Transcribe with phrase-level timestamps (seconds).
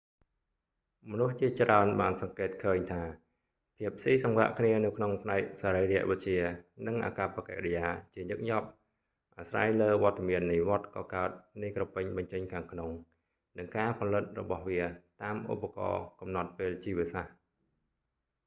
[1.11, 3.03] មនុស្សជាច្រើនបានសង្កេតឃើញថា
[3.77, 6.39] ភាពស៊ីសង្វាក់គ្នានៅក្នុងផ្នែកសរីរវិទ្យា
[6.87, 8.67] និងអាកប្បកិរិយាជាញឹកញាប់
[9.37, 11.29] អាស្រ័យលើវត្តមាននៃវដ្តកកើត
[11.61, 12.91] នៃក្រពេញបញ្ចេញខាងក្នុង
[13.57, 14.81] និងការផលិតរបស់វា
[15.21, 17.33] តាមឧបករណ៍កំណត់ពេលជីវសាស្រ្ត